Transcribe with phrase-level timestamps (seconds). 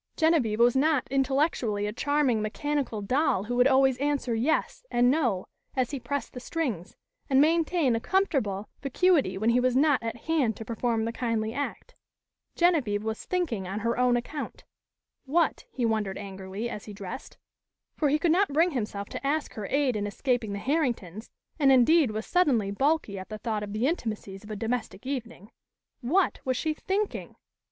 [0.17, 5.45] Genevieve was not intellectually a charming mechanical doll who would always answer "yes" and "no"
[5.75, 6.97] as he pressed the strings,
[7.29, 11.53] and maintain a comfortable vacuity when he was not at hand to perform the kindly
[11.53, 11.93] act.
[12.55, 14.63] Genevieve was thinking on her own account.
[15.25, 17.37] What, he wondered angrily, as he dressed
[17.95, 21.29] for he could not bring himself to ask her aid in escaping the Herringtons
[21.59, 25.51] and, indeed, was suddenly balky at the thought of the intimacies of a domestic evening
[25.99, 27.35] what was she thinking?